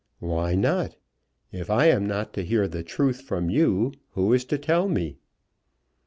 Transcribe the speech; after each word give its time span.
"Why 0.17 0.55
not? 0.55 0.95
If 1.51 1.69
I 1.69 1.85
am 1.89 2.07
not 2.07 2.33
to 2.33 2.43
hear 2.43 2.67
the 2.67 2.81
truth 2.81 3.21
from 3.21 3.51
you 3.51 3.91
who 4.13 4.33
is 4.33 4.43
to 4.45 4.57
tell 4.57 4.89
me?" 4.89 5.17